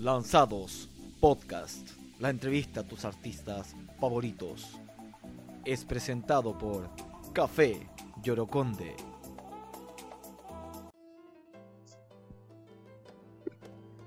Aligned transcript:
Lanzados 0.00 0.88
Podcast, 1.20 1.90
la 2.20 2.30
entrevista 2.30 2.80
a 2.80 2.88
tus 2.88 3.04
artistas 3.04 3.76
favoritos. 4.00 4.80
Es 5.66 5.84
presentado 5.84 6.56
por 6.56 6.88
Café 7.34 7.86
Yoroconde. 8.22 8.96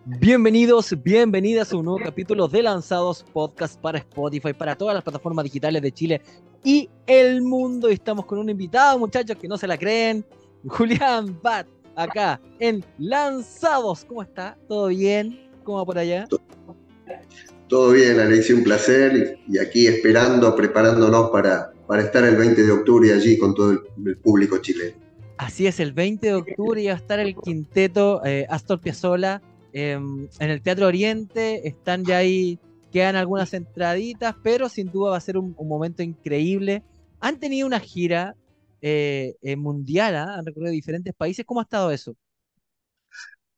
Bienvenidos, 0.06 0.96
bienvenidas 1.04 1.72
a 1.72 1.78
un 1.78 1.86
nuevo 1.86 2.04
capítulo 2.04 2.48
de 2.48 2.64
Lanzados 2.64 3.24
Podcast 3.32 3.80
para 3.80 4.00
Spotify, 4.00 4.52
para 4.54 4.76
todas 4.76 4.96
las 4.96 5.04
plataformas 5.04 5.44
digitales 5.44 5.80
de 5.80 5.92
Chile 5.92 6.22
y 6.64 6.90
el 7.06 7.44
mundo. 7.44 7.88
Estamos 7.88 8.26
con 8.26 8.40
un 8.40 8.50
invitado, 8.50 8.98
muchachos, 8.98 9.38
que 9.38 9.48
no 9.48 9.58
se 9.58 9.68
la 9.68 9.78
creen. 9.78 10.26
Julián 10.66 11.40
Bat, 11.40 11.68
acá 11.96 12.42
en 12.58 12.84
Lanzados. 12.98 14.04
¿Cómo 14.06 14.24
está? 14.24 14.58
¿Todo 14.68 14.88
bien? 14.88 15.53
¿Cómo 15.64 15.86
por 15.86 15.98
allá? 15.98 16.28
Todo 17.68 17.92
bien, 17.92 18.20
Alexia, 18.20 18.56
un 18.56 18.64
placer. 18.64 19.40
Y 19.48 19.58
aquí 19.58 19.88
esperando, 19.88 20.56
preparándonos 20.56 21.30
para, 21.32 21.72
para 21.88 22.04
estar 22.04 22.24
el 22.24 22.36
20 22.36 22.64
de 22.64 22.72
octubre 22.72 23.14
allí 23.14 23.38
con 23.38 23.56
todo 23.56 23.72
el, 23.72 24.18
público 24.18 24.58
chileno. 24.60 24.98
Así 25.38 25.66
es, 25.66 25.80
el 25.80 25.94
20 25.94 26.28
de 26.28 26.34
octubre 26.36 26.86
va 26.86 26.94
a 26.94 26.98
estar 26.98 27.20
el 27.20 27.36
quinteto 27.36 28.24
eh, 28.24 28.46
Astor 28.50 28.80
Piazzolla 28.80 29.42
em, 29.74 30.28
en 30.40 30.50
el 30.50 30.62
Teatro 30.62 30.88
Oriente. 30.88 31.68
Están 31.68 32.06
ya 32.06 32.18
ahí, 32.18 32.60
quedan 32.92 33.16
algunas 33.16 33.54
entraditas, 33.54 34.36
pero 34.44 34.70
sin 34.70 34.92
duda 34.92 35.12
va 35.12 35.18
a 35.18 35.22
ser 35.22 35.38
un, 35.38 35.56
momento 35.60 36.04
increíble. 36.04 36.84
Han 37.20 37.40
tenido 37.40 37.66
una 37.66 37.80
gira 37.80 38.36
eh, 38.82 39.36
eh, 39.42 39.56
mundial, 39.56 40.16
¿ah? 40.16 40.36
han 40.36 40.46
recorrido 40.46 40.72
diferentes 40.72 41.14
países. 41.16 41.46
¿Cómo 41.46 41.60
ha 41.60 41.64
estado 41.64 41.90
eso? 41.92 42.16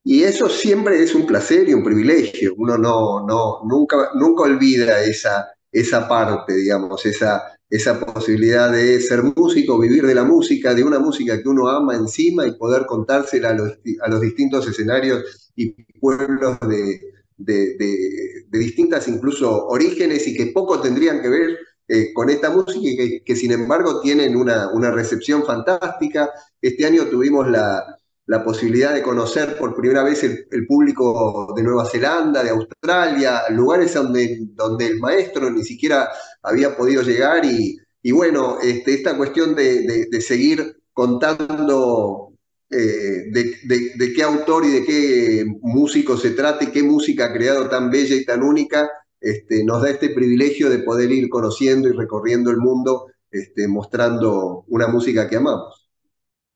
Y 0.08 0.22
eso 0.23 0.48
siempre 0.48 1.02
es 1.02 1.16
un 1.16 1.26
placer 1.26 1.68
y 1.68 1.73
un 1.73 1.84
privilegio. 1.84 2.54
Uno 2.58 2.77
no, 2.77 3.26
no, 3.26 3.62
nunca, 3.66 4.12
nunca 4.14 4.44
olvida 4.44 5.04
esa, 5.04 5.48
esa 5.72 6.08
parte, 6.08 6.53
digamos, 6.53 7.03
esa, 7.08 7.58
esa 7.67 8.00
posibilidad 8.00 8.72
de 8.72 9.02
ser 9.02 9.23
músico, 9.23 9.80
vivir 9.80 10.06
de 10.06 10.14
la 10.14 10.23
música, 10.23 10.76
de 10.76 10.83
una 10.83 11.00
música 11.00 11.42
que 11.42 11.50
uno 11.50 11.67
ama 11.70 11.95
encima 11.95 12.45
y 12.45 12.56
poder 12.56 12.86
contársela 12.86 13.50
a 13.50 13.53
los, 13.56 13.80
a 14.00 14.08
los 14.08 14.22
distintos 14.22 14.67
escenarios 14.67 15.52
y 15.56 15.72
pueblos 16.00 16.59
de, 16.70 17.02
de, 17.38 18.45
distintas 18.52 19.08
incluso 19.08 19.66
orígenes 19.66 20.28
y 20.28 20.36
que 20.36 20.48
poco 20.48 20.81
tendrían 20.81 21.20
que 21.20 21.30
ver 21.30 21.58
eh, 21.88 22.14
con 22.14 22.30
esta 22.30 22.52
música 22.52 22.80
y 22.88 22.95
que, 22.95 23.23
que, 23.23 23.36
sin 23.36 23.52
embargo 23.53 24.02
tienen 24.02 24.36
una, 24.36 24.72
una 24.72 24.92
recepción 24.92 25.44
fantástica. 25.44 26.30
Este 26.61 26.86
año 26.86 27.06
tuvimos 27.06 27.50
la, 27.50 27.83
la 28.28 28.44
posibilidad 28.44 28.94
de 28.94 29.04
conocer 29.04 29.58
por 29.58 29.76
primera 29.76 30.04
vez 30.04 30.23
el, 30.23 30.66
público 30.68 31.54
de 31.56 31.64
Nueva 31.64 31.86
Zelanda, 31.86 32.44
de 32.44 32.50
Australia, 32.50 33.44
lugares 33.52 33.94
donde, 33.94 34.48
donde 34.54 34.88
el 34.88 35.00
maestro 35.00 35.52
ni 35.52 35.64
siquiera 35.64 36.09
había 36.42 36.76
podido 36.76 37.04
llegar 37.04 37.45
y, 37.45 37.80
bueno, 38.12 38.58
este, 38.62 38.95
esta 38.95 39.16
cuestión 39.16 39.56
de, 39.56 40.08
seguir 40.22 40.78
contando 40.92 42.34
eh, 42.72 43.30
de, 43.32 44.14
qué 44.16 44.23
autor 44.23 44.66
y 44.66 44.72
de 44.72 44.86
qué 44.86 45.45
músico 45.62 46.17
se 46.17 46.32
trate, 46.32 46.72
qué 46.72 46.82
música 46.82 47.26
ha 47.26 47.34
creado 47.34 47.70
tan 47.70 47.92
bella 47.92 48.16
y 48.16 48.26
tan 48.26 48.42
única, 48.42 48.89
este, 49.22 49.64
nos 49.64 49.84
da 49.84 49.92
este 49.92 50.10
privilegio 50.10 50.70
de 50.70 50.80
poder 50.80 51.12
ir 51.12 51.30
conociendo 51.30 51.88
y 51.89 51.92
recorriendo 51.92 52.50
el 52.50 52.58
mundo 52.58 53.08
este, 53.30 53.67
mostrando 53.67 54.66
una 54.67 54.88
música 54.88 55.30
que 55.30 55.36
amamos. 55.36 55.84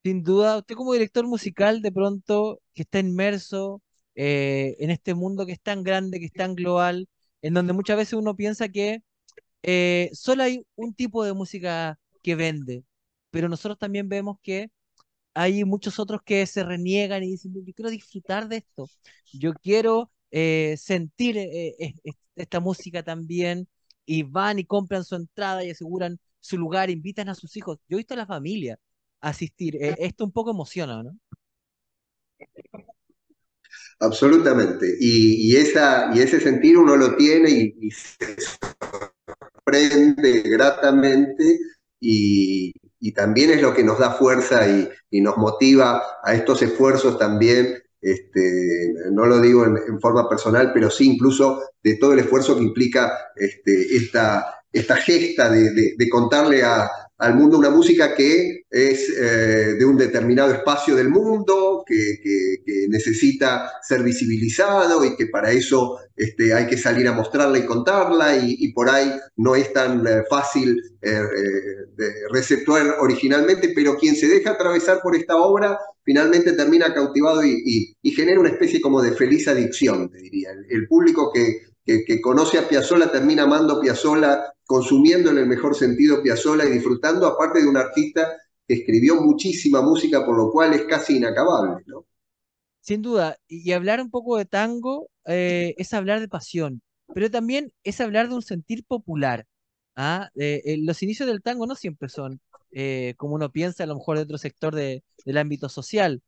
Sin 0.03 0.23
duda, 0.23 0.57
usted 0.57 0.75
como 0.75 0.93
director 0.93 1.27
musical, 1.27 1.81
de 1.81 1.91
pronto, 1.91 2.61
que 2.73 2.83
está 2.83 2.99
inmerso 2.99 3.81
eh, 4.15 4.75
en 4.79 4.91
este 4.91 5.13
mundo 5.13 5.45
que 5.45 5.51
es 5.53 5.61
tan 5.61 5.83
grande, 5.83 6.19
que 6.19 6.25
es 6.27 6.31
tan 6.33 6.55
global, 6.55 7.07
en 7.41 7.53
donde 7.53 7.73
muchas 7.73 7.97
veces 7.97 8.13
uno 8.13 8.35
piensa 8.35 8.69
que 8.69 9.03
eh, 9.63 10.09
solo 10.13 10.43
hay 10.43 10.65
un 10.75 10.93
tipo 10.93 11.23
de 11.25 11.33
música 11.33 11.99
que 12.23 12.35
vende, 12.35 12.83
pero 13.31 13.49
nosotros 13.49 13.77
también 13.79 14.09
vemos 14.09 14.37
que 14.43 14.71
hay 15.33 15.63
muchos 15.65 15.99
otros 15.99 16.21
que 16.23 16.45
se 16.47 16.63
reniegan 16.63 17.23
y 17.23 17.31
dicen, 17.31 17.53
yo 17.55 17.73
quiero 17.75 17.91
disfrutar 17.91 18.47
de 18.49 18.57
esto, 18.57 18.87
yo 19.33 19.53
quiero 19.55 20.11
eh, 20.31 20.75
sentir 20.77 21.37
esta 22.35 22.59
música 22.59 23.03
también, 23.03 23.67
y 24.05 24.23
van 24.23 24.59
y 24.59 24.65
compran 24.65 25.03
su 25.05 25.15
entrada 25.15 25.63
y 25.63 25.69
aseguran 25.71 26.19
su 26.39 26.57
lugar, 26.57 26.89
invitan 26.89 27.29
a 27.29 27.35
sus 27.35 27.55
hijos. 27.57 27.77
Yo 27.87 27.97
he 27.97 27.99
visto 27.99 28.15
a 28.15 28.17
la 28.17 28.25
familia 28.25 28.79
asistir. 29.21 29.75
Eh, 29.81 29.95
esto 29.99 30.25
un 30.25 30.31
poco 30.31 30.51
emociona, 30.51 31.03
¿no? 31.03 31.17
Absolutamente. 33.99 34.95
Y, 34.99 35.55
esa, 35.57 36.11
y 36.13 36.21
ese 36.21 36.39
sentir 36.39 36.77
uno 36.77 36.95
lo 36.95 37.15
tiene 37.15 37.49
y, 37.49 37.91
se 37.91 38.37
sorprende 39.41 40.41
gratamente 40.43 41.59
y, 41.99 42.73
también 43.13 43.49
es 43.51 43.61
lo 43.61 43.73
que 43.73 43.83
nos 43.83 43.99
da 43.99 44.11
fuerza 44.11 44.65
y, 44.67 45.21
nos 45.21 45.37
motiva 45.37 46.01
a 46.23 46.33
estos 46.33 46.61
esfuerzos 46.61 47.17
también, 47.19 47.81
este, 48.01 48.93
no 49.11 49.25
lo 49.25 49.41
digo 49.41 49.65
en, 49.65 49.99
forma 49.99 50.29
personal, 50.29 50.71
pero 50.73 50.89
sí 50.89 51.05
incluso 51.05 51.61
de 51.83 51.97
todo 51.97 52.13
el 52.13 52.19
esfuerzo 52.19 52.55
que 52.55 52.63
implica 52.63 53.11
este, 53.35 53.97
esta, 53.97 54.63
esta 54.71 54.95
gesta 54.95 55.49
de 55.49 56.09
contarle 56.09 56.63
a, 56.63 56.89
al 57.19 57.35
mundo 57.35 57.57
una 57.57 57.69
música 57.69 58.15
que 58.15 58.63
es 58.69 59.09
eh, 59.09 59.75
de 59.77 59.85
un 59.85 59.97
determinado 59.97 60.53
espacio 60.53 60.95
del 60.95 61.09
mundo, 61.09 61.83
que, 61.85 61.97
necesita 62.87 63.71
ser 63.83 64.03
visibilizado 64.03 65.03
y 65.03 65.15
que 65.15 65.27
para 65.27 65.51
eso 65.51 65.99
este, 66.15 66.53
hay 66.53 66.65
que 66.65 66.77
salir 66.77 67.07
a 67.07 67.13
mostrarla 67.13 67.57
y 67.57 67.65
contarla 67.65 68.37
y, 68.37 68.71
por 68.73 68.89
ahí 68.89 69.11
no 69.35 69.55
es 69.55 69.71
tan 69.73 70.05
eh, 70.07 70.23
fácil 70.29 70.81
eh, 71.01 71.21
de 71.95 72.13
receptuar 72.31 72.95
originalmente, 72.99 73.73
pero 73.75 73.97
quien 73.97 74.15
se 74.15 74.27
deja 74.27 74.51
atravesar 74.51 75.01
por 75.01 75.15
esta 75.15 75.35
obra 75.37 75.77
finalmente 76.03 76.53
termina 76.53 76.93
cautivado 76.93 77.43
y, 77.43 77.95
genera 78.03 78.39
una 78.39 78.49
especie 78.49 78.81
como 78.81 79.01
de 79.01 79.11
feliz 79.11 79.47
adicción, 79.47 80.09
te 80.09 80.19
diría. 80.19 80.51
El, 80.69 80.87
público 80.87 81.31
que, 81.33 81.63
que, 81.85 82.21
conoce 82.21 82.57
a 82.57 82.67
Piazzolla 82.67 83.11
termina 83.11 83.43
amando 83.43 83.75
a 83.75 83.81
Piazzolla 83.81 84.53
consumiendo 84.69 85.31
en 85.31 85.39
el 85.39 85.47
mejor 85.47 85.73
sentido 85.73 86.21
Piazzolla 86.21 86.63
y 86.63 86.73
disfrutando, 86.73 87.25
aparte 87.25 87.59
de 87.59 87.67
un 87.67 87.75
artista 87.75 88.37
que 88.67 88.75
escribió 88.75 89.19
muchísima 89.19 89.81
música, 89.81 90.23
por 90.23 90.37
lo 90.37 90.51
cual 90.51 90.75
es 90.75 90.83
casi 90.83 91.17
inacabable, 91.17 91.83
¿no? 91.87 92.05
Sin 92.79 93.01
duda, 93.01 93.35
y 93.47 93.71
hablar 93.71 93.99
un 93.99 94.11
poco 94.11 94.37
de 94.37 94.45
tango 94.45 95.09
eh, 95.25 95.73
es 95.79 95.91
hablar 95.95 96.19
de 96.19 96.27
pasión, 96.27 96.83
pero 97.15 97.31
también 97.31 97.73
es 97.83 97.99
hablar 97.99 98.29
de 98.29 98.35
un 98.35 98.43
sentir 98.43 98.85
popular. 98.85 99.47
¿ah? 99.95 100.29
Eh, 100.35 100.77
los 100.83 101.01
inicios 101.01 101.27
del 101.27 101.41
tango 101.41 101.65
no 101.65 101.73
siempre 101.73 102.07
son 102.07 102.39
eh, 102.71 103.15
como 103.17 103.33
uno 103.33 103.51
piensa, 103.51 103.85
a 103.85 103.87
lo 103.87 103.95
mejor 103.95 104.17
de 104.17 104.23
otro 104.23 104.37
sector 104.37 104.75
del 104.75 105.01
ámbito 105.35 105.67
social. 105.67 106.21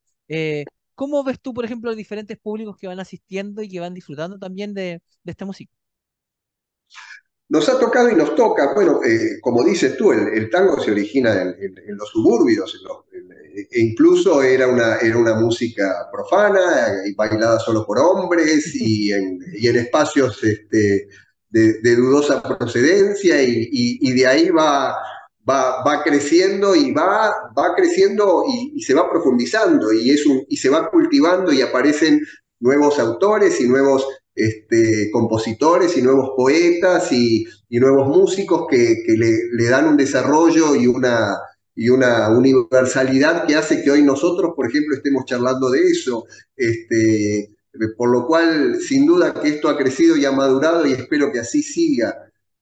¿Cómo 0.95 1.23
ves 1.23 1.39
tú, 1.39 1.53
por 1.53 1.65
ejemplo, 1.65 1.91
los 1.91 1.97
diferentes 1.97 2.39
públicos 2.39 2.75
que 2.75 2.87
van 2.87 2.99
asistiendo 2.99 3.61
y 3.61 3.69
que 3.69 3.79
van 3.79 3.93
disfrutando 3.93 4.39
también 4.39 4.73
de 4.73 4.99
esta 5.25 5.45
música? 5.45 5.71
Nos 7.51 7.67
ha 7.67 7.77
tocado 7.77 8.09
y 8.09 8.15
nos 8.15 8.33
toca, 8.33 8.73
bueno, 8.73 9.01
eh, 9.03 9.41
como 9.41 9.61
dices 9.65 9.97
tú, 9.97 10.13
el, 10.13 10.49
tango 10.49 10.81
se 10.81 10.91
origina 10.91 11.41
en, 11.41 11.97
los 11.97 12.07
suburbios, 12.07 12.81
e 13.53 13.81
incluso 13.81 14.41
era 14.41 14.69
una, 14.69 14.99
era 14.99 15.17
una 15.17 15.35
música 15.35 16.07
profana 16.13 16.93
y 17.05 17.13
bailada 17.13 17.59
solo 17.59 17.85
por 17.85 17.99
hombres 17.99 18.73
y 18.73 19.11
en, 19.11 19.41
espacios 19.51 20.41
este, 20.45 21.09
de, 21.49 21.95
dudosa 21.97 22.41
procedencia 22.41 23.43
y, 23.43 24.13
de 24.13 24.25
ahí 24.25 24.49
va, 24.49 24.95
va, 25.45 26.03
creciendo 26.05 26.73
y 26.73 26.93
va, 26.93 27.51
va 27.51 27.75
creciendo 27.75 28.45
y, 28.47 28.81
se 28.81 28.93
va 28.93 29.11
profundizando 29.11 29.91
y, 29.91 30.11
es 30.11 30.25
un, 30.25 30.45
y 30.47 30.55
se 30.55 30.69
va 30.69 30.89
cultivando 30.89 31.51
y 31.51 31.61
aparecen 31.61 32.21
nuevos 32.61 32.97
autores 32.97 33.59
y 33.59 33.67
nuevos 33.67 34.07
este, 34.41 35.11
compositores 35.11 35.95
y 35.97 36.01
nuevos 36.01 36.31
poetas 36.35 37.11
y, 37.11 37.45
nuevos 37.69 38.07
músicos 38.07 38.65
que, 38.69 39.03
le, 39.07 39.69
dan 39.69 39.87
un 39.87 39.97
desarrollo 39.97 40.75
y 40.75 40.87
una, 40.87 41.37
universalidad 42.29 43.45
que 43.45 43.55
hace 43.55 43.83
que 43.83 43.91
hoy 43.91 44.03
nosotros, 44.03 44.53
por 44.55 44.67
ejemplo, 44.67 44.95
estemos 44.95 45.25
charlando 45.25 45.69
de 45.69 45.81
eso. 45.83 46.25
Este, 46.55 47.55
por 47.97 48.09
lo 48.09 48.25
cual, 48.25 48.77
sin 48.81 49.05
duda 49.05 49.33
que 49.33 49.47
esto 49.47 49.69
ha 49.69 49.77
crecido 49.77 50.17
y 50.17 50.25
ha 50.25 50.31
madurado 50.31 50.85
y 50.87 50.93
espero 50.93 51.31
que 51.31 51.39
así 51.39 51.61
siga. 51.61 52.13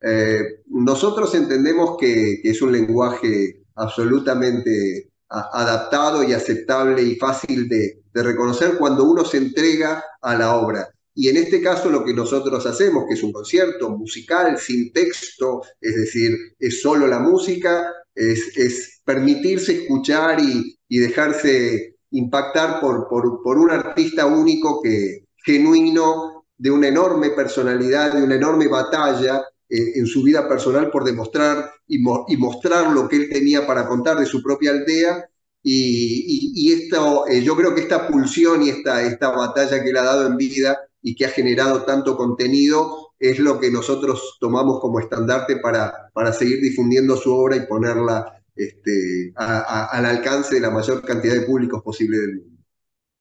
Eh, 0.02 0.62
nosotros 0.68 1.34
entendemos 1.34 1.98
que, 1.98 2.42
es 2.44 2.62
un 2.62 2.74
lenguaje 2.74 3.64
absolutamente 3.76 5.10
adaptado 5.30 6.24
y 6.24 6.34
aceptable 6.34 7.04
y 7.04 7.16
fácil 7.16 7.70
de 7.70 8.02
reconocer 8.14 8.78
cuando 8.78 9.06
uno 9.06 9.24
se 9.24 9.38
entrega 9.38 10.04
a 10.22 10.36
la 10.36 10.56
obra. 10.56 10.90
Y 11.20 11.28
en 11.28 11.36
este 11.36 11.62
caso 11.62 11.90
lo 11.90 12.06
que 12.06 12.14
nosotros 12.14 12.66
hacemos, 12.66 13.04
que 13.06 13.16
es 13.16 13.24
un 13.24 13.34
concierto 13.34 13.90
musical 13.90 14.58
sin 14.58 14.94
texto, 14.94 15.62
es 15.82 15.94
decir, 15.94 16.32
es 16.58 16.82
solo 16.82 17.08
la 17.08 17.20
música, 17.20 17.92
es, 18.16 19.02
permitirse 19.04 19.82
escuchar 19.82 20.40
y, 20.40 20.80
dejarse 20.88 21.98
impactar 22.12 22.80
por, 22.80 23.10
por, 23.10 23.58
un 23.58 23.70
artista 23.70 24.28
único 24.28 24.82
que 24.82 25.26
genuino 25.44 26.46
de 26.58 26.72
una 26.72 26.88
enorme 26.88 27.32
personalidad, 27.32 28.14
de 28.14 28.24
una 28.24 28.36
enorme 28.36 28.70
batalla 28.70 29.44
eh, 29.68 29.92
en 29.96 30.06
su 30.06 30.24
vida 30.24 30.48
personal 30.48 30.90
por 30.90 31.04
demostrar 31.04 31.70
y, 31.86 32.00
mostrar 32.00 32.94
lo 32.94 33.10
que 33.10 33.18
él 33.18 33.30
tenía 33.30 33.68
para 33.68 33.90
contar 33.90 34.20
de 34.20 34.26
su 34.26 34.42
propia 34.42 34.72
aldea. 34.72 35.30
Y, 35.62 36.72
esto, 36.72 37.28
eh, 37.28 37.44
yo 37.44 37.58
creo 37.58 37.76
que 37.76 37.82
esta 37.82 38.08
pulsión 38.08 38.64
y 38.64 38.70
esta, 38.70 39.02
esta 39.02 39.32
batalla 39.32 39.84
que 39.84 39.90
él 39.90 39.98
ha 39.98 40.04
dado 40.04 40.26
en 40.26 40.38
vida 40.38 40.80
y 41.02 41.16
que 41.16 41.26
ha 41.26 41.30
generado 41.30 41.84
tanto 41.84 42.18
contenido 42.18 43.14
es 43.20 43.40
lo 43.40 43.60
que 43.60 43.72
nosotros 43.72 44.38
tomamos 44.40 44.80
como 44.80 45.00
estandarte 45.00 45.58
para, 45.58 46.10
para 46.14 46.32
seguir 46.32 46.62
difundiendo 46.62 47.16
su 47.18 47.34
obra 47.34 47.56
y 47.58 47.66
ponerla 47.66 48.42
este, 48.56 49.34
al 49.36 50.06
alcance 50.06 50.56
de 50.56 50.62
la 50.62 50.70
mayor 50.70 51.02
cantidad 51.04 51.34
de 51.34 51.42
públicos 51.42 51.82
posible 51.82 52.18
del 52.18 52.36
mundo. 52.38 52.64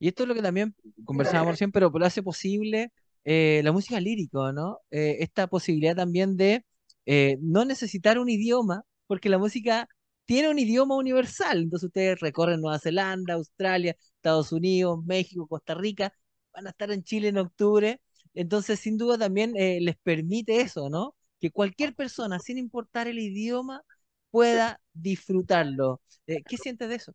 Y 0.00 0.08
esto 0.08 0.22
es 0.22 0.28
lo 0.28 0.34
que 0.34 0.42
también 0.42 0.74
conversábamos 1.04 1.58
siempre, 1.58 1.80
pero 1.80 1.98
lo 1.98 2.06
hace 2.06 2.22
posible 2.22 2.92
eh, 3.24 3.60
la 3.64 3.72
música 3.72 4.00
lírica, 4.00 4.52
¿no? 4.52 4.78
Eh, 4.90 5.16
esta 5.20 5.48
posibilidad 5.48 5.96
también 5.96 6.36
de 6.36 6.64
eh, 7.06 7.36
no 7.40 7.64
necesitar 7.64 8.18
un 8.18 8.28
idioma, 8.28 8.84
porque 9.06 9.28
la 9.28 9.38
música 9.38 9.88
tiene 10.24 10.50
un 10.50 10.58
idioma 10.58 10.96
universal. 10.96 11.62
Entonces 11.62 11.88
ustedes 11.88 12.20
recorren 12.20 12.60
Nueva 12.60 12.78
Zelanda, 12.78 13.34
Australia, 13.34 13.96
Estados 14.16 14.52
Unidos, 14.52 15.04
México, 15.04 15.46
Costa 15.46 15.74
Rica, 15.74 16.12
van 16.52 16.66
a 16.66 16.70
estar 16.70 16.90
en 16.90 17.02
Chile 17.04 17.28
en 17.28 17.38
octubre. 17.38 18.00
Entonces, 18.34 18.80
sin 18.80 18.98
duda 18.98 19.18
también 19.18 19.52
les 19.54 19.96
permite 19.98 20.60
eso, 20.60 20.90
¿no? 20.90 21.14
Que 21.40 21.50
cualquier 21.50 21.94
persona, 21.94 22.38
sin 22.38 22.58
importar 22.58 23.08
el 23.08 23.18
idioma, 23.18 23.82
pueda 24.30 24.80
disfrutarlo. 24.92 26.00
¿Qué 26.26 26.56
sientes 26.58 26.88
de 26.88 26.96
eso? 26.96 27.14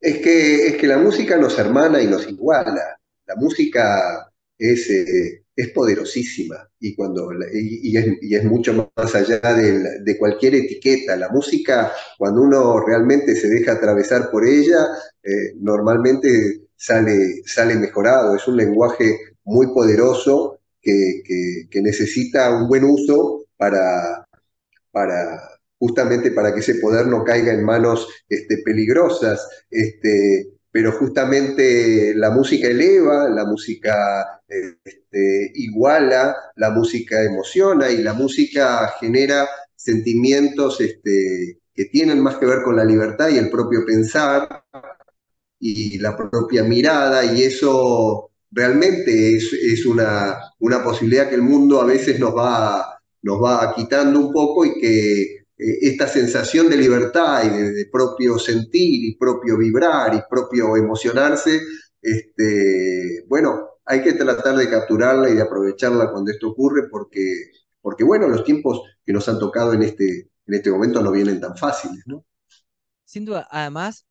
Es 0.00 0.18
que, 0.18 0.68
es 0.68 0.76
que 0.76 0.86
la 0.86 0.98
música 0.98 1.36
nos 1.36 1.58
hermana 1.58 2.02
y 2.02 2.06
nos 2.06 2.26
iguala. 2.28 2.98
La 3.26 3.34
música 3.36 4.30
es, 4.58 4.88
eh, 4.90 5.44
es 5.60 5.70
poderosísima 5.70 6.68
y, 6.78 6.94
cuando, 6.94 7.30
y, 7.52 8.34
es, 8.34 8.44
mucho 8.44 8.90
más 8.96 9.14
allá 9.14 9.40
de, 9.54 10.18
cualquier 10.18 10.54
etiqueta. 10.54 11.16
La 11.16 11.28
música, 11.28 11.92
cuando 12.18 12.42
uno 12.42 12.80
realmente 12.84 13.34
se 13.36 13.48
deja 13.48 13.72
atravesar 13.72 14.30
por 14.30 14.46
ella, 14.46 14.86
eh, 15.22 15.54
normalmente 15.60 16.62
sale, 16.76 17.42
sale 17.44 17.74
mejorado. 17.76 18.34
Es 18.36 18.46
un 18.48 18.56
lenguaje 18.56 19.18
muy 19.44 19.68
poderoso 19.74 20.60
que, 20.80 21.22
que 21.70 21.82
necesita 21.82 22.54
un 22.54 22.68
buen 22.68 22.84
uso 22.84 23.44
para, 23.56 24.26
para, 24.90 25.38
justamente 25.78 26.30
para 26.30 26.54
que 26.54 26.60
ese 26.60 26.76
poder 26.76 27.06
no 27.06 27.24
caiga 27.24 27.52
en 27.52 27.64
manos 27.64 28.06
este, 28.28 28.58
peligrosas. 28.58 29.46
Este, 29.70 30.59
pero 30.72 30.92
justamente 30.92 32.14
la 32.14 32.30
música 32.30 32.68
eleva, 32.68 33.28
la 33.28 33.44
música 33.44 34.42
este, 34.46 35.52
iguala, 35.54 36.36
la 36.56 36.70
música 36.70 37.22
emociona 37.24 37.90
y 37.90 38.02
la 38.02 38.14
música 38.14 38.92
genera 39.00 39.48
sentimientos 39.74 40.80
este, 40.80 41.58
que 41.74 41.84
tienen 41.86 42.20
más 42.20 42.36
que 42.36 42.46
ver 42.46 42.62
con 42.62 42.76
la 42.76 42.84
libertad 42.84 43.28
y 43.30 43.38
el 43.38 43.50
propio 43.50 43.84
pensar 43.84 44.64
y 45.58 45.98
la 45.98 46.16
propia 46.16 46.62
mirada 46.62 47.24
y 47.24 47.42
eso 47.42 48.30
realmente 48.50 49.36
es, 49.36 49.86
una, 49.86 50.38
una, 50.58 50.82
posibilidad 50.82 51.28
que 51.28 51.36
el 51.36 51.42
mundo 51.42 51.80
a 51.80 51.84
veces 51.84 52.18
nos 52.18 52.36
va, 52.36 53.00
nos 53.22 53.42
va 53.42 53.74
quitando 53.74 54.18
un 54.18 54.32
poco 54.32 54.64
y 54.64 54.80
que 54.80 55.39
esta 55.60 56.08
sensación 56.08 56.70
de 56.70 56.76
libertad 56.76 57.44
y 57.44 57.48
de, 57.50 57.86
propio 57.86 58.38
sentir 58.38 59.04
y 59.04 59.16
propio 59.16 59.58
vibrar 59.58 60.14
y 60.14 60.22
propio 60.28 60.76
emocionarse, 60.76 61.60
este, 62.00 63.24
bueno, 63.28 63.68
hay 63.84 64.02
que 64.02 64.14
tratar 64.14 64.56
de 64.56 64.70
capturarla 64.70 65.28
y 65.28 65.34
de 65.34 65.42
aprovecharla 65.42 66.10
cuando 66.10 66.30
esto 66.30 66.48
ocurre 66.48 66.88
porque, 66.90 67.50
porque 67.82 68.04
bueno, 68.04 68.28
los 68.28 68.44
tiempos 68.44 68.80
que 69.04 69.12
nos 69.12 69.28
han 69.28 69.38
tocado 69.38 69.74
en 69.74 69.82
este, 69.82 70.30
en 70.46 70.54
este 70.54 70.70
momento 70.70 71.02
no 71.02 71.12
vienen 71.12 71.40
tan 71.40 71.56
fáciles, 71.56 72.02
¿no? 72.06 72.24
Sin 73.04 73.24
duda, 73.24 73.46
además, 73.50 74.06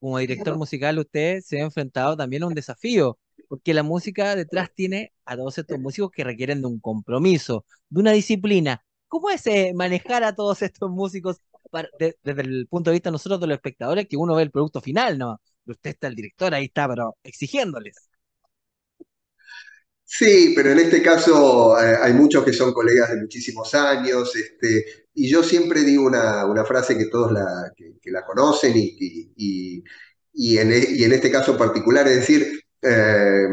como 0.00 0.18
director 0.18 0.56
musical 0.56 0.98
usted 0.98 1.40
se 1.40 1.60
ha 1.60 1.64
enfrentado 1.64 2.16
también 2.16 2.44
a 2.44 2.46
un 2.46 2.54
desafío, 2.54 3.18
porque 3.48 3.74
la 3.74 3.82
música 3.82 4.36
detrás 4.36 4.70
tiene 4.74 5.12
a 5.24 5.36
todos 5.36 5.58
estos 5.58 5.78
músicos 5.78 6.10
que 6.10 6.24
requieren 6.24 6.60
de 6.60 6.68
un 6.68 6.80
compromiso, 6.80 7.66
de 7.88 8.00
una 8.00 8.12
disciplina, 8.12 8.84
¿Cómo 9.08 9.30
es 9.30 9.46
eh, 9.46 9.72
manejar 9.74 10.24
a 10.24 10.34
todos 10.34 10.62
estos 10.62 10.90
músicos 10.90 11.40
desde 11.98 12.42
el 12.42 12.66
punto 12.68 12.90
de 12.90 12.94
vista 12.94 13.10
de 13.10 13.12
nosotros, 13.12 13.40
de 13.40 13.46
los 13.48 13.56
espectadores, 13.56 14.06
que 14.08 14.16
uno 14.16 14.34
ve 14.34 14.42
el 14.42 14.50
producto 14.50 14.80
final, 14.80 15.18
¿no? 15.18 15.40
Usted 15.66 15.90
está 15.90 16.08
el 16.08 16.14
director, 16.14 16.54
ahí 16.54 16.66
está, 16.66 16.88
pero 16.88 17.16
exigiéndoles. 17.22 17.96
Sí, 20.04 20.52
pero 20.54 20.70
en 20.70 20.78
este 20.78 21.02
caso 21.02 21.80
eh, 21.80 21.96
hay 22.00 22.12
muchos 22.12 22.44
que 22.44 22.52
son 22.52 22.72
colegas 22.72 23.10
de 23.10 23.20
muchísimos 23.22 23.74
años, 23.74 24.34
este, 24.36 25.06
y 25.14 25.28
yo 25.28 25.42
siempre 25.42 25.82
digo 25.82 26.04
una, 26.04 26.64
frase 26.64 26.96
que 26.96 27.06
todos 27.06 27.32
la, 27.32 27.72
la 28.04 28.24
conocen 28.24 28.74
y, 28.76 29.32
y, 29.34 30.58
en, 30.58 30.72
y, 30.72 31.04
en, 31.04 31.12
este 31.12 31.30
caso 31.30 31.56
particular, 31.56 32.06
es 32.06 32.16
decir, 32.16 32.60
eh, 32.82 33.48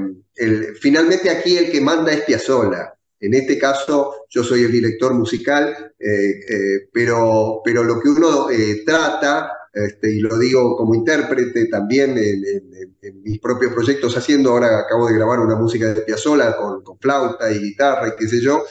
finalmente 0.80 1.30
aquí 1.30 1.58
el 1.58 1.72
que 1.72 1.82
manda 1.82 2.12
es 2.12 2.22
Piazzolla. 2.22 2.94
En 3.22 3.36
este 3.36 3.60
caso, 3.60 4.26
yo 4.30 4.44
soy 4.44 4.64
el 4.64 4.72
director 4.72 5.14
musical, 5.14 5.94
eh, 6.00 6.08
eh, 6.10 6.90
pero, 6.92 7.62
pero 7.64 7.84
lo 7.84 8.02
que 8.02 8.10
uno 8.10 8.50
eh, 8.50 8.82
trata, 8.84 9.52
este, 9.72 10.16
y 10.16 10.20
lo 10.20 10.40
digo 10.40 10.76
como 10.76 10.96
intérprete 10.96 11.68
también 11.68 12.18
en, 12.18 13.22
mis 13.24 13.40
propios 13.40 13.74
proyectos 13.74 14.18
haciendo, 14.18 14.50
ahora 14.50 14.80
acabo 14.80 15.08
de 15.08 15.14
grabar 15.14 15.40
una 15.40 15.56
música 15.56 15.94
de 15.94 16.02
Piazzolla 16.02 16.58
con, 16.58 16.84
flauta 17.00 17.52
y 17.52 17.60
guitarra 17.60 18.10
y 18.10 18.16
qué 18.18 18.28
sé 18.28 18.42
yo, 18.42 18.64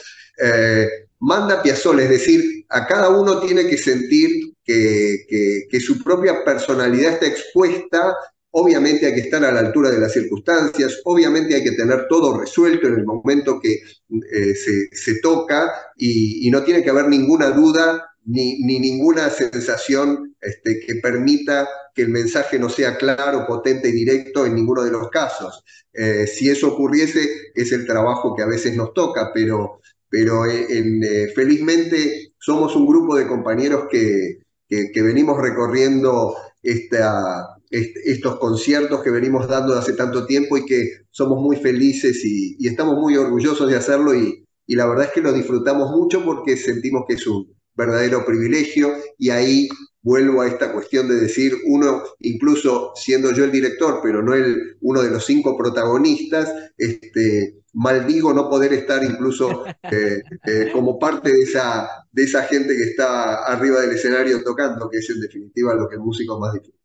manda 1.19 1.63
Piazzolla, 1.63 2.03
es 2.03 2.09
decir, 2.09 2.65
a 2.69 2.85
cada 2.85 3.09
uno 3.09 3.39
tiene 3.39 3.65
que 3.67 3.77
sentir 3.77 4.53
que, 4.63 5.65
que 5.69 5.79
su 5.79 6.03
propia 6.03 6.43
personalidad 6.43 7.13
está 7.13 7.25
expuesta 7.25 8.15
Obviamente 8.53 9.05
hay 9.05 9.13
que 9.13 9.21
estar 9.21 9.43
a 9.45 9.51
la 9.51 9.61
altura 9.61 9.89
de 9.89 9.99
las 9.99 10.11
circunstancias, 10.11 10.99
obviamente 11.05 11.55
hay 11.55 11.63
que 11.63 11.71
tener 11.71 12.07
todo 12.09 12.37
resuelto 12.37 12.87
en 12.87 12.95
el 12.95 13.05
momento 13.05 13.61
que 13.61 13.75
eh, 13.75 14.55
se, 14.91 15.19
toca 15.21 15.71
y, 15.95 16.49
no 16.51 16.61
tiene 16.63 16.83
que 16.83 16.89
haber 16.89 17.07
ninguna 17.07 17.51
duda 17.51 18.13
ni, 18.25 18.57
ninguna 18.59 19.29
sensación 19.29 20.35
este, 20.41 20.81
que 20.81 20.95
permita 20.95 21.67
que 21.95 22.01
el 22.01 22.09
mensaje 22.09 22.59
no 22.59 22.67
sea 22.67 22.97
claro, 22.97 23.47
potente 23.47 23.87
y 23.87 23.93
directo 23.93 24.45
en 24.45 24.55
ninguno 24.55 24.83
de 24.83 24.91
los 24.91 25.09
casos. 25.09 25.63
Eh, 25.93 26.27
si 26.27 26.49
eso 26.49 26.73
ocurriese, 26.73 27.51
es 27.55 27.71
el 27.71 27.85
trabajo 27.85 28.35
que 28.35 28.43
a 28.43 28.47
veces 28.47 28.75
nos 28.75 28.93
toca, 28.93 29.31
pero, 29.33 29.79
pero 30.09 30.45
eh, 30.45 31.31
felizmente 31.33 32.33
somos 32.37 32.75
un 32.75 32.85
grupo 32.85 33.15
de 33.15 33.27
compañeros 33.27 33.85
que, 33.89 34.39
que 34.67 35.01
venimos 35.01 35.41
recorriendo 35.41 36.35
esta 36.61 37.60
estos 37.71 38.37
conciertos 38.37 39.01
que 39.01 39.09
venimos 39.09 39.47
dando 39.47 39.73
hace 39.75 39.93
tanto 39.93 40.25
tiempo 40.25 40.57
y 40.57 40.65
que 40.65 41.05
somos 41.09 41.41
muy 41.41 41.55
felices 41.55 42.23
y, 42.25 42.67
estamos 42.67 42.97
muy 42.97 43.15
orgullosos 43.15 43.69
de 43.69 43.77
hacerlo 43.77 44.13
y, 44.13 44.45
la 44.67 44.85
verdad 44.85 45.07
es 45.07 45.11
que 45.11 45.21
lo 45.21 45.33
disfrutamos 45.33 45.91
mucho 45.91 46.23
porque 46.23 46.55
sentimos 46.55 47.03
que 47.05 47.15
es 47.15 47.27
un 47.27 47.53
verdadero 47.75 48.25
privilegio 48.25 48.93
y 49.17 49.29
ahí 49.29 49.67
vuelvo 50.01 50.41
a 50.41 50.47
esta 50.47 50.71
cuestión 50.71 51.09
de 51.09 51.15
decir, 51.15 51.53
uno, 51.65 52.03
incluso 52.19 52.93
siendo 52.95 53.31
yo 53.33 53.43
el 53.43 53.51
director, 53.51 53.99
pero 54.01 54.21
no 54.21 54.33
el, 54.33 54.77
uno 54.79 55.01
de 55.01 55.09
los 55.09 55.25
cinco 55.25 55.57
protagonistas, 55.57 56.71
este, 56.77 57.61
maldigo 57.73 58.33
no 58.33 58.49
poder 58.49 58.73
estar 58.73 59.03
incluso 59.03 59.65
eh, 59.91 60.21
eh, 60.45 60.69
como 60.71 60.97
parte 60.97 61.31
de 61.31 61.41
esa, 61.41 61.89
de 62.11 62.23
esa 62.23 62.43
gente 62.43 62.75
que 62.75 62.83
está 62.83 63.43
arriba 63.45 63.81
del 63.81 63.91
escenario 63.91 64.41
tocando, 64.43 64.89
que 64.89 64.99
es 64.99 65.09
en 65.09 65.19
definitiva 65.19 65.73
lo 65.75 65.89
que 65.89 65.95
el 65.95 66.01
músico 66.01 66.39
más 66.39 66.53
disfruta. 66.53 66.80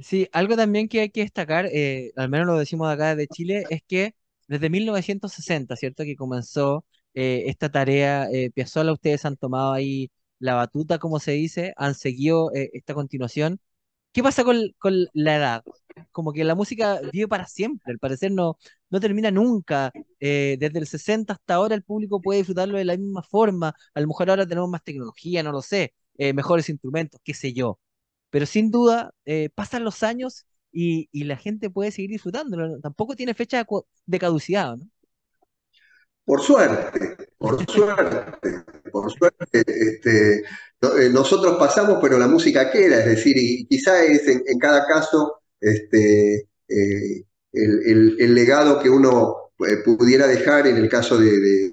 Sí, 0.00 0.26
algo 0.32 0.56
también 0.56 0.88
que 0.88 1.00
hay 1.00 1.10
que 1.10 1.20
destacar, 1.20 1.66
eh, 1.66 2.12
al 2.16 2.30
menos 2.30 2.46
lo 2.46 2.58
decimos 2.58 2.90
acá 2.90 3.14
de 3.14 3.26
Chile, 3.26 3.64
es 3.68 3.82
que 3.86 4.14
desde 4.48 4.70
1960, 4.70 5.76
¿cierto? 5.76 6.04
Que 6.04 6.16
comenzó 6.16 6.86
eh, 7.12 7.44
esta 7.46 7.70
tarea, 7.70 8.26
eh, 8.32 8.50
Piazzolla, 8.50 8.92
ustedes 8.92 9.24
han 9.26 9.36
tomado 9.36 9.72
ahí 9.72 10.10
la 10.38 10.54
batuta, 10.54 10.98
como 10.98 11.18
se 11.20 11.32
dice, 11.32 11.74
han 11.76 11.94
seguido 11.94 12.50
esta 12.54 12.94
continuación. 12.94 13.60
¿Qué 14.12 14.22
pasa 14.22 14.44
con, 14.44 14.58
la 15.14 15.36
edad? 15.36 15.64
Como 16.12 16.32
que 16.32 16.44
la 16.44 16.54
música 16.54 17.00
vive 17.12 17.28
para 17.28 17.46
siempre, 17.46 17.92
al 17.92 17.98
parecer 17.98 18.32
no, 18.32 18.58
no 18.90 19.00
termina 19.00 19.30
nunca. 19.30 19.92
desde 20.20 20.78
el 20.78 20.86
60 20.86 21.34
hasta 21.34 21.54
ahora 21.54 21.74
el 21.74 21.82
público 21.84 22.20
puede 22.22 22.38
disfrutarlo 22.40 22.78
de 22.78 22.84
la 22.86 22.96
misma 22.96 23.22
forma. 23.22 23.74
A 23.94 24.00
lo 24.00 24.08
mejor 24.08 24.30
ahora 24.30 24.46
tenemos 24.46 24.70
más 24.70 24.84
tecnología, 24.84 25.42
no 25.42 25.52
lo 25.52 25.62
sé, 25.62 25.94
mejores 26.18 26.68
instrumentos, 26.68 27.20
qué 27.24 27.34
sé 27.34 27.52
yo 27.52 27.78
pero 28.32 28.46
sin 28.46 28.70
duda 28.70 29.12
eh, 29.26 29.50
pasan 29.54 29.84
los 29.84 30.02
años 30.02 30.46
y, 30.72 31.06
la 31.24 31.36
gente 31.36 31.68
puede 31.68 31.90
seguir 31.90 32.10
disfrutándolo. 32.10 32.80
Tampoco 32.80 33.14
tiene 33.14 33.34
fecha 33.34 33.66
de 34.06 34.18
caducidad. 34.18 34.78
Por 36.24 36.40
suerte, 36.40 37.28
por 37.36 37.62
suerte, 37.70 38.64
por 38.90 39.12
suerte. 39.12 39.44
Este, 39.52 40.38
eh, 40.38 41.10
nosotros 41.12 41.58
pasamos, 41.58 41.98
pero 42.00 42.18
la 42.18 42.26
música 42.26 42.70
queda, 42.70 43.00
es 43.00 43.04
decir, 43.04 43.36
y 43.36 43.66
quizá 43.66 44.02
es 44.02 44.26
en, 44.26 44.58
cada 44.58 44.86
caso 44.86 45.42
este, 45.60 46.48
eh, 46.68 47.24
el, 47.52 48.34
legado 48.34 48.80
que 48.80 48.88
uno 48.88 49.51
pudiera 49.84 50.26
dejar 50.26 50.66
en 50.66 50.76
el 50.76 50.88
caso 50.88 51.18
de, 51.18 51.70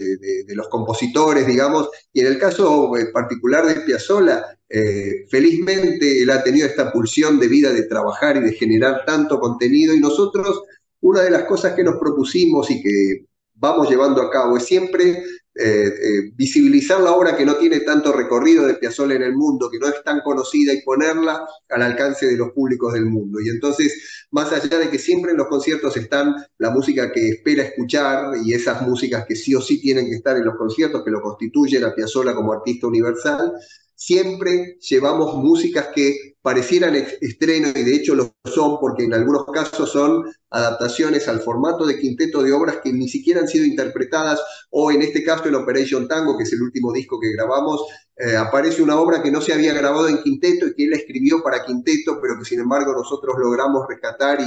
los 0.50 0.68
compositores, 0.68 1.46
digamos, 1.46 1.90
y 2.12 2.22
en 2.22 2.28
el 2.28 2.38
caso 2.38 2.98
eh, 2.98 3.08
particular 3.14 3.66
de 3.66 3.82
Piazzolla, 3.82 4.58
eh, 4.68 5.26
felizmente 5.30 6.22
él 6.22 6.30
ha 6.30 6.44
tenido 6.44 6.68
esta 6.68 6.92
pulsión 6.92 7.40
de 7.40 7.48
vida 7.48 7.72
de 7.72 7.84
trabajar 7.84 8.38
y 8.38 8.42
de 8.42 8.54
generar 8.54 9.04
tanto 9.06 9.40
contenido 9.40 9.94
y 9.94 10.00
nosotros, 10.00 10.64
una 11.02 11.22
de 11.22 11.32
las 11.32 11.44
cosas 11.44 11.74
que 11.74 11.84
nos 11.84 11.98
propusimos 11.98 12.70
y 12.70 12.82
que 12.82 13.26
vamos 13.56 13.90
llevando 13.90 14.22
a 14.22 14.30
cabo 14.30 14.58
es 14.58 14.66
siempre 14.66 15.24
eh, 15.56 15.88
eh, 15.88 16.32
visibilizar 16.36 17.02
la 17.02 17.12
obra 17.12 17.36
que 17.36 17.46
no 17.46 17.56
tiene 17.56 17.82
tanto 17.82 18.14
recorrido 18.14 18.66
de 18.66 18.76
Piazzolla 18.76 19.16
en 19.16 19.24
el 19.24 19.34
mundo, 19.34 19.70
que 19.70 19.80
no 19.80 19.88
es 19.88 20.04
tan 20.04 20.22
conocida 20.22 20.72
y 20.72 20.84
ponerla 20.84 21.46
al 21.70 21.82
alcance 21.82 22.28
de 22.28 22.38
los 22.38 22.52
públicos 22.52 22.94
del 22.94 23.06
mundo. 23.06 23.42
Y 23.42 23.50
entonces, 23.50 24.28
más 24.32 24.52
allá 24.54 24.78
de 24.78 24.90
que 24.90 25.00
siempre 25.00 25.32
en 25.32 25.38
los 25.38 25.48
conciertos 25.48 25.98
están 25.98 26.36
la 26.60 26.70
música 26.70 27.12
que 27.12 27.30
espera 27.30 27.64
escuchar 27.64 28.38
y 28.46 28.54
esas 28.54 28.82
músicas 28.84 29.26
que 29.28 29.36
sí 29.36 29.56
o 29.56 29.62
sí 29.62 29.82
tienen 29.82 30.06
que 30.06 30.16
estar 30.16 30.38
en 30.38 30.46
los 30.46 30.56
conciertos, 30.56 31.04
que 31.04 31.12
lo 31.12 31.22
constituyen 31.22 31.84
a 31.84 31.94
Piazzolla 31.94 32.36
como 32.36 32.54
artista 32.54 32.88
universal, 32.88 33.52
siempre 34.00 34.78
llevamos 34.80 35.36
músicas 35.36 35.90
que 35.94 36.36
parecieran 36.42 36.96
estreno 36.96 37.68
y 37.76 37.84
de 37.84 37.96
hecho 37.96 38.16
lo 38.16 38.34
son 38.46 38.80
porque 38.80 39.04
en 39.04 39.14
algunos 39.14 39.44
casos 39.48 39.92
son 39.92 40.24
adaptaciones 40.50 41.28
al 41.28 41.42
formato 41.42 41.86
de 41.86 42.00
quinteto 42.00 42.42
de 42.42 42.54
obras 42.54 42.78
que 42.82 42.94
ni 42.94 43.10
siquiera 43.10 43.42
han 43.42 43.50
sido 43.50 43.66
interpretadas 43.66 44.40
o 44.70 44.90
en 44.90 45.02
este 45.02 45.22
caso 45.22 45.50
en 45.50 45.56
Operation 45.56 46.08
Tango, 46.08 46.38
que 46.38 46.44
es 46.44 46.54
el 46.54 46.62
último 46.62 46.94
disco 46.94 47.20
que 47.20 47.34
grabamos, 47.34 47.82
eh, 48.16 48.38
aparece 48.38 48.82
una 48.82 48.98
obra 48.98 49.22
que 49.22 49.32
no 49.32 49.42
se 49.42 49.52
había 49.52 49.74
grabado 49.74 50.08
en 50.08 50.24
quinteto 50.24 50.68
y 50.68 50.76
que 50.76 50.86
él 50.86 50.94
escribió 50.94 51.44
para 51.44 51.66
quinteto, 51.66 52.20
pero 52.22 52.40
que 52.40 52.46
sin 52.46 52.62
embargo 52.62 52.94
nosotros 52.94 53.36
logramos 53.38 53.86
rescatar. 53.90 54.40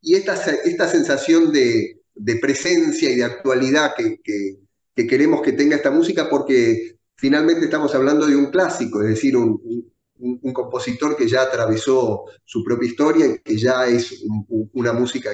Y, 0.00 0.14
esta, 0.14 0.34
esta 0.34 0.88
sensación 0.88 1.52
de, 1.52 2.02
presencia 2.40 3.10
y 3.10 3.16
de 3.16 3.24
actualidad 3.24 3.94
que 3.96 5.06
queremos 5.08 5.42
que 5.42 5.52
tenga 5.52 5.74
esta 5.74 5.90
música 5.90 6.28
porque 6.30 6.91
finalmente 7.22 7.66
estamos 7.66 7.94
hablando 7.94 8.26
de 8.26 8.34
un 8.34 8.46
clásico, 8.46 9.00
es 9.00 9.10
decir, 9.10 9.36
un, 9.36 9.62
compositor 10.52 11.16
que 11.16 11.28
ya 11.28 11.42
atravesó 11.42 12.24
su 12.44 12.64
propia 12.64 12.88
historia 12.88 13.26
y 13.26 13.38
que 13.38 13.56
ya 13.56 13.86
es 13.86 14.24
una 14.72 14.92
música 14.92 15.30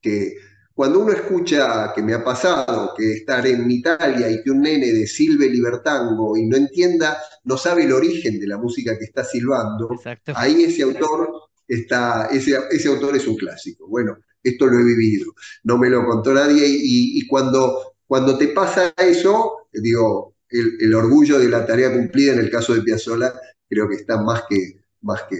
que, 0.00 0.34
cuando 0.72 1.00
uno 1.00 1.12
escucha, 1.12 1.92
que 1.92 2.02
me 2.02 2.14
ha 2.14 2.22
pasado, 2.22 2.94
que 2.96 3.14
estar 3.14 3.44
en 3.48 3.68
Italia 3.68 4.30
y 4.30 4.42
que 4.42 4.50
un 4.52 4.60
nene 4.60 4.92
de 4.92 5.08
silbe 5.08 5.48
libertango 5.48 6.36
y 6.36 6.46
no 6.46 6.56
entienda, 6.56 7.18
no 7.44 7.56
sabe 7.58 7.82
el 7.82 7.92
origen 7.92 8.38
de 8.38 8.46
la 8.46 8.56
música 8.56 8.96
que 8.96 9.04
está 9.04 9.24
silbando, 9.24 9.88
ahí 10.36 10.62
ese 10.62 10.84
autor 10.84 11.30
está, 11.66 12.28
ese, 12.30 12.58
ese 12.70 12.88
autor 12.88 13.16
es 13.16 13.26
un 13.26 13.36
clásico. 13.36 13.88
Bueno, 13.88 14.18
esto 14.40 14.66
lo 14.66 14.78
he 14.78 14.84
vivido, 14.84 15.32
no 15.64 15.78
me 15.78 15.90
lo 15.90 16.04
contó 16.06 16.32
nadie 16.32 16.64
y, 16.64 17.18
y 17.18 17.26
cuando, 17.26 17.96
cuando 18.06 18.38
te 18.38 18.48
pasa 18.48 18.94
eso, 18.96 19.68
digo, 19.72 20.37
el, 20.50 20.94
orgullo 20.94 21.38
de 21.38 21.48
la 21.48 21.66
tarea 21.66 21.92
cumplida 21.92 22.32
en 22.32 22.38
el 22.38 22.50
caso 22.50 22.74
de 22.74 22.82
Piazzolla 22.82 23.32
creo 23.68 23.88
que 23.88 23.96
está 23.96 24.20
más 24.22 24.44
que, 24.48 24.80
más 25.02 25.22
que 25.24 25.36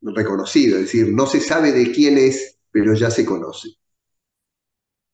reconocido, 0.00 0.78
es 0.78 0.84
decir, 0.84 1.12
no 1.12 1.26
se 1.26 1.40
sabe 1.40 1.72
de 1.72 1.92
quién 1.92 2.18
es, 2.18 2.58
pero 2.70 2.94
ya 2.94 3.10
se 3.10 3.24
conoce. 3.24 3.68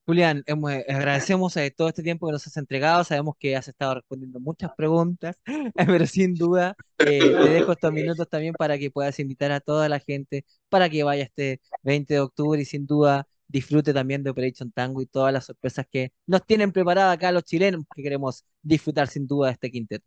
Julián, 0.09 0.43
eh, 0.47 0.87
agradecemos 0.89 1.55
eh, 1.59 1.71
todo 1.71 1.89
este 1.89 2.03
tiempo 2.03 2.27
que 2.27 2.33
nos 2.33 2.47
has 2.47 2.57
entregado. 2.57 3.05
Sabemos 3.05 3.35
que 3.39 3.55
has 3.55 3.69
estado 3.69 3.97
respondiendo 3.97 4.41
muchas 4.41 4.71
preguntas, 4.75 5.37
pero 5.75 6.07
sin 6.07 6.35
duda 6.35 6.75
eh, 6.97 7.19
te 7.21 7.51
dejo 7.51 7.73
estos 7.73 7.93
minutos 7.93 8.27
también 8.27 8.55
para 8.55 8.79
que 8.79 8.91
puedas 8.91 9.19
invitar 9.19 9.53
a 9.53 9.61
toda 9.61 9.87
la 9.91 10.01
gente 10.01 10.47
para 10.71 10.89
que 10.89 11.03
vaya 11.03 11.25
este 11.25 11.61
20 11.83 12.15
de 12.15 12.21
octubre 12.21 12.59
y 12.59 12.65
sin 12.65 12.87
duda 12.87 13.29
disfrute 13.49 13.93
también 13.93 14.23
de 14.23 14.31
Operation 14.31 14.71
Tango 14.71 15.01
y 15.03 15.07
todas 15.07 15.33
las 15.33 15.47
sorpresas 15.47 15.87
que 15.91 16.13
nos 16.27 16.47
tienen 16.47 16.71
preparada 16.71 17.13
acá 17.13 17.33
los 17.33 17.45
chilenos, 17.45 17.85
que 17.95 18.03
queremos 18.03 18.45
disfrutar 18.63 19.09
sin 19.09 19.27
duda 19.27 19.49
de 19.49 19.55
este 19.55 19.71
quinteto. 19.71 20.05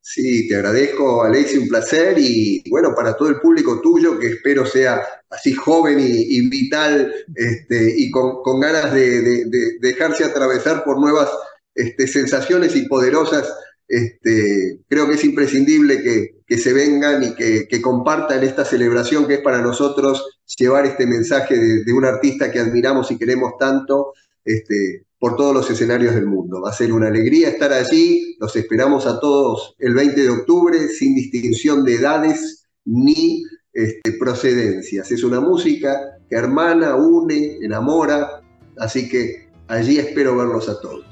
Sí, 0.00 0.48
te 0.48 0.54
agradezco, 0.54 1.22
Alexi, 1.24 1.58
un 1.58 1.68
placer 1.68 2.16
y 2.18 2.62
bueno, 2.70 2.94
para 2.94 3.16
todo 3.16 3.28
el 3.28 3.40
público 3.40 3.80
tuyo, 3.80 4.18
que 4.18 4.28
espero 4.28 4.64
sea 4.64 5.02
así 5.28 5.52
joven 5.52 5.98
y, 6.00 6.48
vital 6.48 7.12
este, 7.34 7.94
y 7.96 8.10
con, 8.10 8.60
ganas 8.60 8.94
de, 8.94 9.44
dejarse 9.80 10.24
atravesar 10.24 10.84
por 10.84 11.00
nuevas 11.00 11.28
este, 11.74 12.06
sensaciones 12.06 12.76
y 12.76 12.86
poderosas 12.86 13.52
este, 13.88 14.80
creo 14.88 15.08
que 15.08 15.14
es 15.14 15.24
imprescindible 15.24 16.02
que, 16.02 16.37
se 16.56 16.72
vengan 16.72 17.22
y 17.22 17.34
que, 17.34 17.82
compartan 17.82 18.42
esta 18.42 18.64
celebración 18.64 19.26
que 19.26 19.34
es 19.34 19.40
para 19.40 19.60
nosotros 19.60 20.38
llevar 20.56 20.86
este 20.86 21.06
mensaje 21.06 21.58
de, 21.84 21.92
un 21.92 22.06
artista 22.06 22.50
que 22.50 22.58
admiramos 22.58 23.10
y 23.10 23.18
queremos 23.18 23.52
tanto 23.58 24.14
este, 24.44 25.04
por 25.18 25.36
todos 25.36 25.54
los 25.54 25.70
escenarios 25.70 26.14
del 26.14 26.26
mundo. 26.26 26.62
Va 26.62 26.70
a 26.70 26.72
ser 26.72 26.92
una 26.92 27.08
alegría 27.08 27.50
estar 27.50 27.72
allí, 27.72 28.36
los 28.40 28.56
esperamos 28.56 29.06
a 29.06 29.20
todos 29.20 29.74
el 29.78 29.92
20 29.92 30.22
de 30.22 30.30
octubre 30.30 30.88
sin 30.88 31.14
distinción 31.14 31.84
de 31.84 31.96
edades 31.96 32.66
ni 32.86 33.42
este, 33.74 34.12
procedencias. 34.12 35.12
Es 35.12 35.22
una 35.22 35.40
música 35.40 36.18
que 36.30 36.36
hermana, 36.36 36.94
une, 36.96 37.58
enamora, 37.60 38.42
así 38.78 39.08
que 39.08 39.48
allí 39.66 39.98
espero 39.98 40.36
verlos 40.36 40.68
a 40.68 40.80
todos. 40.80 41.04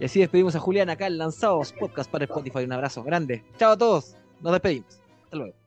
Y 0.00 0.04
así 0.04 0.20
despedimos 0.20 0.56
a 0.56 0.60
Julián 0.60 0.90
acá 0.90 1.06
en 1.06 1.18
Lanzados 1.18 1.72
Podcast 1.78 2.10
para 2.10 2.24
Spotify. 2.24 2.64
Un 2.64 2.72
abrazo 2.72 3.04
grande. 3.04 3.44
Chao 3.58 3.72
a 3.72 3.78
todos. 3.78 4.16
Nos 4.42 4.52
despedimos. 4.52 5.00
Hasta 5.24 5.36
luego. 5.36 5.61